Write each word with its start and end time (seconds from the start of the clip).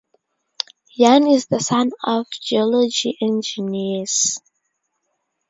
Yuan 0.95 1.27
is 1.27 1.45
the 1.45 1.59
son 1.59 1.91
of 2.03 2.25
geology 2.41 3.15
engineers. 3.21 4.39